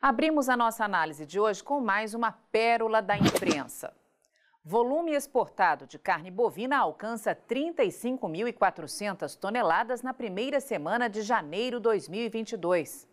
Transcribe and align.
Abrimos 0.00 0.48
a 0.48 0.56
nossa 0.56 0.84
análise 0.84 1.26
de 1.26 1.40
hoje 1.40 1.60
com 1.60 1.80
mais 1.80 2.14
uma 2.14 2.30
pérola 2.30 3.02
da 3.02 3.18
imprensa. 3.18 3.92
Volume 4.64 5.12
exportado 5.12 5.88
de 5.88 5.98
carne 5.98 6.30
bovina 6.30 6.78
alcança 6.78 7.34
35.400 7.34 9.36
toneladas 9.36 10.00
na 10.00 10.14
primeira 10.14 10.60
semana 10.60 11.08
de 11.08 11.22
janeiro 11.22 11.80
2022. 11.80 13.08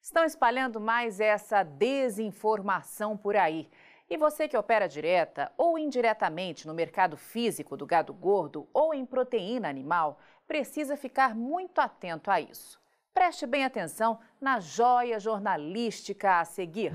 Estão 0.00 0.24
espalhando 0.24 0.80
mais 0.80 1.20
essa 1.20 1.62
desinformação 1.62 3.14
por 3.14 3.36
aí. 3.36 3.68
E 4.08 4.16
você 4.16 4.48
que 4.48 4.56
opera 4.56 4.88
direta 4.88 5.52
ou 5.58 5.78
indiretamente 5.78 6.66
no 6.66 6.72
mercado 6.72 7.18
físico 7.18 7.76
do 7.76 7.84
gado 7.84 8.14
gordo 8.14 8.66
ou 8.72 8.94
em 8.94 9.04
proteína 9.04 9.68
animal, 9.68 10.18
precisa 10.48 10.96
ficar 10.96 11.34
muito 11.34 11.78
atento 11.78 12.30
a 12.30 12.40
isso. 12.40 12.81
Preste 13.14 13.46
bem 13.46 13.62
atenção 13.62 14.18
na 14.40 14.58
joia 14.58 15.20
jornalística 15.20 16.40
a 16.40 16.44
seguir. 16.46 16.92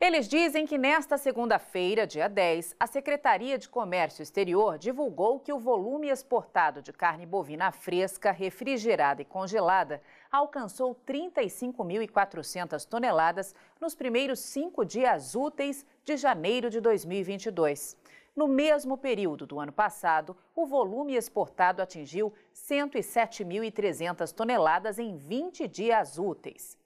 Eles 0.00 0.28
dizem 0.28 0.66
que 0.66 0.76
nesta 0.76 1.16
segunda-feira, 1.16 2.04
dia 2.04 2.28
10, 2.28 2.74
a 2.80 2.86
Secretaria 2.86 3.56
de 3.56 3.68
Comércio 3.68 4.22
Exterior 4.22 4.76
divulgou 4.76 5.38
que 5.38 5.52
o 5.52 5.58
volume 5.58 6.08
exportado 6.08 6.82
de 6.82 6.92
carne 6.92 7.26
bovina 7.26 7.70
fresca, 7.70 8.32
refrigerada 8.32 9.22
e 9.22 9.24
congelada 9.24 10.02
alcançou 10.30 10.96
35.400 11.06 12.84
toneladas 12.84 13.54
nos 13.80 13.94
primeiros 13.94 14.40
cinco 14.40 14.84
dias 14.84 15.36
úteis 15.36 15.86
de 16.04 16.16
janeiro 16.16 16.70
de 16.70 16.80
2022. 16.80 17.96
No 18.38 18.46
mesmo 18.46 18.96
período 18.96 19.48
do 19.48 19.58
ano 19.58 19.72
passado, 19.72 20.36
o 20.54 20.64
volume 20.64 21.16
exportado 21.16 21.82
atingiu 21.82 22.32
107.300 22.54 24.32
toneladas 24.32 25.00
em 25.00 25.16
20 25.16 25.66
dias 25.66 26.20
úteis. 26.20 26.78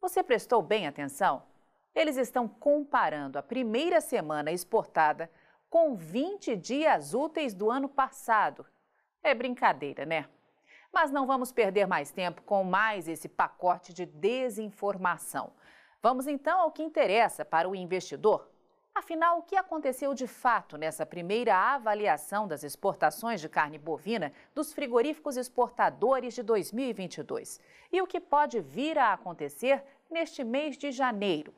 Você 0.00 0.22
prestou 0.22 0.62
bem 0.62 0.86
atenção? 0.86 1.42
Eles 1.94 2.16
estão 2.16 2.48
comparando 2.48 3.38
a 3.38 3.42
primeira 3.42 4.00
semana 4.00 4.50
exportada 4.50 5.30
com 5.68 5.94
20 5.94 6.56
dias 6.56 7.12
úteis 7.12 7.52
do 7.52 7.70
ano 7.70 7.90
passado. 7.90 8.64
É 9.22 9.34
brincadeira, 9.34 10.06
né? 10.06 10.26
Mas 10.90 11.10
não 11.10 11.26
vamos 11.26 11.52
perder 11.52 11.86
mais 11.86 12.10
tempo 12.10 12.40
com 12.40 12.64
mais 12.64 13.06
esse 13.06 13.28
pacote 13.28 13.92
de 13.92 14.06
desinformação. 14.06 15.52
Vamos 16.00 16.26
então 16.26 16.58
ao 16.58 16.72
que 16.72 16.82
interessa 16.82 17.44
para 17.44 17.68
o 17.68 17.76
investidor. 17.76 18.55
Afinal, 19.06 19.38
o 19.38 19.42
que 19.44 19.54
aconteceu 19.54 20.12
de 20.14 20.26
fato 20.26 20.76
nessa 20.76 21.06
primeira 21.06 21.54
avaliação 21.56 22.48
das 22.48 22.64
exportações 22.64 23.40
de 23.40 23.48
carne 23.48 23.78
bovina 23.78 24.32
dos 24.52 24.72
frigoríficos 24.72 25.36
exportadores 25.36 26.34
de 26.34 26.42
2022? 26.42 27.60
E 27.92 28.02
o 28.02 28.06
que 28.08 28.18
pode 28.18 28.58
vir 28.58 28.98
a 28.98 29.12
acontecer 29.12 29.80
neste 30.10 30.42
mês 30.42 30.76
de 30.76 30.90
janeiro? 30.90 31.54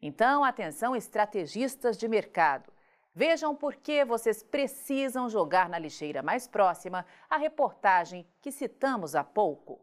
Então, 0.00 0.44
atenção, 0.44 0.94
estrategistas 0.94 1.98
de 1.98 2.06
mercado. 2.06 2.72
Vejam 3.12 3.56
por 3.56 3.74
que 3.74 4.04
vocês 4.04 4.44
precisam 4.44 5.28
jogar 5.28 5.68
na 5.68 5.80
lixeira 5.80 6.22
mais 6.22 6.46
próxima 6.46 7.04
a 7.28 7.36
reportagem 7.36 8.24
que 8.40 8.52
citamos 8.52 9.16
há 9.16 9.24
pouco. 9.24 9.80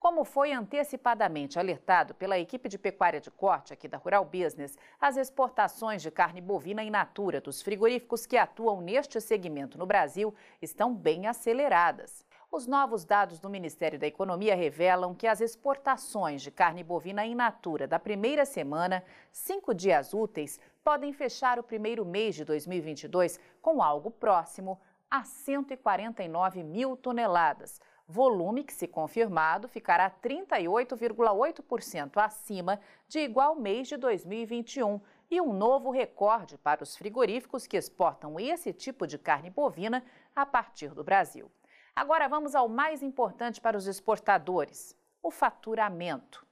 Como 0.00 0.24
foi 0.24 0.50
antecipadamente 0.50 1.58
alertado 1.58 2.14
pela 2.14 2.38
equipe 2.38 2.70
de 2.70 2.78
pecuária 2.78 3.20
de 3.20 3.30
corte 3.30 3.74
aqui 3.74 3.86
da 3.86 3.98
Rural 3.98 4.24
Business, 4.24 4.78
as 4.98 5.18
exportações 5.18 6.00
de 6.00 6.10
carne 6.10 6.40
bovina 6.40 6.82
in 6.82 6.88
natura 6.88 7.38
dos 7.38 7.60
frigoríficos 7.60 8.24
que 8.24 8.38
atuam 8.38 8.80
neste 8.80 9.20
segmento 9.20 9.76
no 9.76 9.84
Brasil 9.84 10.34
estão 10.62 10.94
bem 10.94 11.26
aceleradas. 11.26 12.24
Os 12.50 12.66
novos 12.66 13.04
dados 13.04 13.38
do 13.38 13.50
Ministério 13.50 13.98
da 13.98 14.06
Economia 14.06 14.56
revelam 14.56 15.14
que 15.14 15.26
as 15.26 15.42
exportações 15.42 16.40
de 16.40 16.50
carne 16.50 16.82
bovina 16.82 17.26
in 17.26 17.34
natura 17.34 17.86
da 17.86 17.98
primeira 17.98 18.46
semana, 18.46 19.04
cinco 19.30 19.74
dias 19.74 20.14
úteis, 20.14 20.58
podem 20.82 21.12
fechar 21.12 21.58
o 21.58 21.62
primeiro 21.62 22.06
mês 22.06 22.34
de 22.34 22.46
2022 22.46 23.38
com 23.60 23.82
algo 23.82 24.10
próximo 24.10 24.80
a 25.10 25.24
149 25.24 26.62
mil 26.62 26.96
toneladas, 26.96 27.80
volume 28.10 28.64
que, 28.64 28.74
se 28.74 28.88
confirmado, 28.88 29.68
ficará 29.68 30.10
38,8% 30.10 32.16
acima 32.16 32.80
de 33.06 33.20
igual 33.20 33.54
mês 33.54 33.86
de 33.86 33.96
2021 33.96 35.00
e 35.30 35.40
um 35.40 35.52
novo 35.52 35.92
recorde 35.92 36.58
para 36.58 36.82
os 36.82 36.96
frigoríficos 36.96 37.68
que 37.68 37.76
exportam 37.76 38.40
esse 38.40 38.72
tipo 38.72 39.06
de 39.06 39.16
carne 39.16 39.48
bovina 39.48 40.04
a 40.34 40.44
partir 40.44 40.92
do 40.92 41.04
Brasil. 41.04 41.48
Agora 41.94 42.28
vamos 42.28 42.56
ao 42.56 42.68
mais 42.68 43.00
importante 43.02 43.60
para 43.60 43.76
os 43.76 43.86
exportadores: 43.86 44.96
o 45.22 45.30
faturamento. 45.30 46.49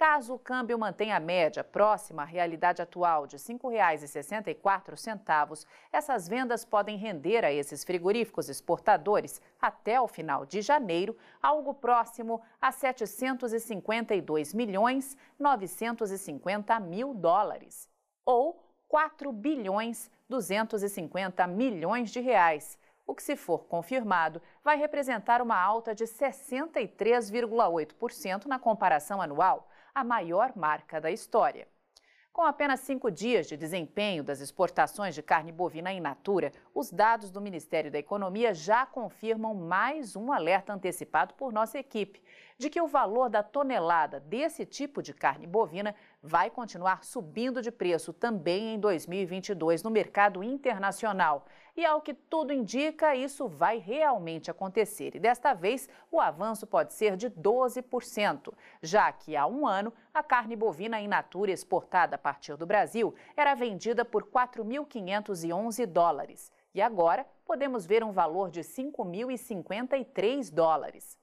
Caso 0.00 0.32
o 0.32 0.38
câmbio 0.38 0.78
mantenha 0.78 1.16
a 1.16 1.20
média 1.20 1.62
próxima 1.62 2.22
à 2.22 2.24
realidade 2.24 2.80
atual 2.80 3.26
de 3.26 3.36
R$ 3.36 3.42
5,64, 3.42 5.66
essas 5.92 6.26
vendas 6.26 6.64
podem 6.64 6.96
render 6.96 7.44
a 7.44 7.52
esses 7.52 7.84
frigoríficos 7.84 8.48
exportadores, 8.48 9.42
até 9.60 10.00
o 10.00 10.08
final 10.08 10.46
de 10.46 10.62
janeiro, 10.62 11.14
algo 11.42 11.74
próximo 11.74 12.40
a 12.58 12.72
752 12.72 14.54
milhões 14.54 15.18
950 15.38 16.80
mil 16.80 17.12
dólares, 17.12 17.86
ou 18.24 18.64
4 18.88 19.30
bilhões 19.30 20.10
250 20.30 21.46
milhões 21.46 22.10
de 22.10 22.20
reais 22.20 22.78
o 23.10 23.14
que, 23.14 23.22
se 23.24 23.34
for 23.34 23.64
confirmado, 23.64 24.40
vai 24.62 24.76
representar 24.76 25.42
uma 25.42 25.60
alta 25.60 25.92
de 25.92 26.04
63,8% 26.04 28.46
na 28.46 28.56
comparação 28.56 29.20
anual, 29.20 29.68
a 29.92 30.04
maior 30.04 30.56
marca 30.56 31.00
da 31.00 31.10
história. 31.10 31.66
Com 32.32 32.42
apenas 32.42 32.78
cinco 32.80 33.10
dias 33.10 33.48
de 33.48 33.56
desempenho 33.56 34.22
das 34.22 34.40
exportações 34.40 35.16
de 35.16 35.22
carne 35.22 35.50
bovina 35.50 35.92
in 35.92 35.98
natura, 35.98 36.52
os 36.72 36.92
dados 36.92 37.32
do 37.32 37.40
Ministério 37.40 37.90
da 37.90 37.98
Economia 37.98 38.54
já 38.54 38.86
confirmam 38.86 39.52
mais 39.52 40.14
um 40.14 40.32
alerta 40.32 40.72
antecipado 40.72 41.34
por 41.34 41.52
nossa 41.52 41.80
equipe 41.80 42.22
de 42.56 42.70
que 42.70 42.80
o 42.80 42.86
valor 42.86 43.28
da 43.28 43.42
tonelada 43.42 44.20
desse 44.20 44.64
tipo 44.64 45.02
de 45.02 45.12
carne 45.12 45.48
bovina 45.48 45.96
vai 46.22 46.50
continuar 46.50 47.04
subindo 47.04 47.62
de 47.62 47.70
preço 47.70 48.12
também 48.12 48.74
em 48.74 48.78
2022 48.78 49.82
no 49.82 49.90
mercado 49.90 50.42
internacional. 50.42 51.46
E 51.76 51.84
ao 51.84 52.00
que 52.00 52.12
tudo 52.12 52.52
indica, 52.52 53.14
isso 53.14 53.48
vai 53.48 53.78
realmente 53.78 54.50
acontecer. 54.50 55.14
E 55.14 55.20
desta 55.20 55.54
vez, 55.54 55.88
o 56.10 56.20
avanço 56.20 56.66
pode 56.66 56.92
ser 56.92 57.16
de 57.16 57.30
12%, 57.30 58.52
já 58.82 59.10
que 59.12 59.36
há 59.36 59.46
um 59.46 59.66
ano 59.66 59.92
a 60.12 60.22
carne 60.22 60.56
bovina 60.56 61.00
in 61.00 61.08
natura 61.08 61.52
exportada 61.52 62.16
a 62.16 62.18
partir 62.18 62.56
do 62.56 62.66
Brasil 62.66 63.14
era 63.36 63.54
vendida 63.54 64.04
por 64.04 64.24
4.511 64.24 65.86
dólares. 65.86 66.52
E 66.74 66.80
agora 66.80 67.26
podemos 67.44 67.86
ver 67.86 68.04
um 68.04 68.12
valor 68.12 68.50
de 68.50 68.60
5.053 68.60 70.52
dólares. 70.52 71.19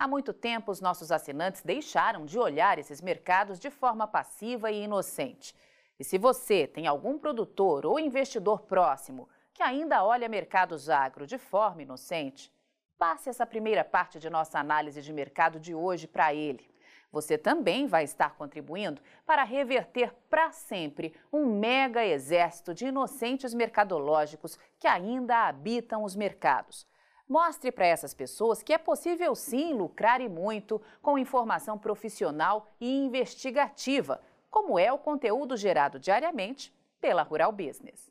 Há 0.00 0.06
muito 0.06 0.32
tempo, 0.32 0.70
os 0.70 0.80
nossos 0.80 1.10
assinantes 1.10 1.60
deixaram 1.62 2.24
de 2.24 2.38
olhar 2.38 2.78
esses 2.78 3.00
mercados 3.00 3.58
de 3.58 3.68
forma 3.68 4.06
passiva 4.06 4.70
e 4.70 4.84
inocente. 4.84 5.52
E 5.98 6.04
se 6.04 6.16
você 6.16 6.68
tem 6.68 6.86
algum 6.86 7.18
produtor 7.18 7.84
ou 7.84 7.98
investidor 7.98 8.60
próximo 8.60 9.28
que 9.52 9.60
ainda 9.60 10.04
olha 10.04 10.28
mercados 10.28 10.88
agro 10.88 11.26
de 11.26 11.36
forma 11.36 11.82
inocente, 11.82 12.52
passe 12.96 13.28
essa 13.28 13.44
primeira 13.44 13.82
parte 13.82 14.20
de 14.20 14.30
nossa 14.30 14.60
análise 14.60 15.02
de 15.02 15.12
mercado 15.12 15.58
de 15.58 15.74
hoje 15.74 16.06
para 16.06 16.32
ele. 16.32 16.70
Você 17.10 17.36
também 17.36 17.88
vai 17.88 18.04
estar 18.04 18.36
contribuindo 18.36 19.02
para 19.26 19.42
reverter 19.42 20.14
para 20.30 20.52
sempre 20.52 21.12
um 21.32 21.44
mega 21.44 22.06
exército 22.06 22.72
de 22.72 22.86
inocentes 22.86 23.52
mercadológicos 23.52 24.56
que 24.78 24.86
ainda 24.86 25.48
habitam 25.48 26.04
os 26.04 26.14
mercados. 26.14 26.86
Mostre 27.28 27.70
para 27.70 27.84
essas 27.84 28.14
pessoas 28.14 28.62
que 28.62 28.72
é 28.72 28.78
possível 28.78 29.34
sim 29.34 29.74
lucrar 29.74 30.18
e 30.18 30.28
muito 30.30 30.80
com 31.02 31.18
informação 31.18 31.76
profissional 31.76 32.66
e 32.80 33.04
investigativa, 33.04 34.22
como 34.50 34.78
é 34.78 34.90
o 34.90 34.98
conteúdo 34.98 35.54
gerado 35.54 35.98
diariamente 35.98 36.72
pela 36.98 37.22
Rural 37.22 37.52
Business. 37.52 38.10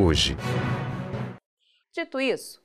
hoje. 0.00 0.36
Dito 1.94 2.20
isso, 2.20 2.58